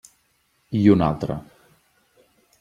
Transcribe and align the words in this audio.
I 0.79 0.81
una 0.95 1.11
altra. 1.15 1.37